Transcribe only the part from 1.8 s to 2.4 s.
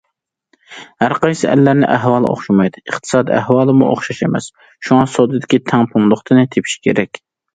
ئەھۋالى